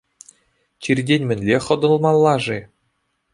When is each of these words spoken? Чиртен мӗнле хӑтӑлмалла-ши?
Чиртен 0.81 1.21
мӗнле 1.27 1.57
хӑтӑлмалла-ши? 1.65 2.59